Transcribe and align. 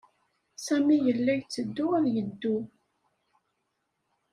Sami 0.65 0.95
yella 1.05 1.33
yetteddu 1.35 1.85
ad 1.97 2.05
yeddu. 2.13 2.55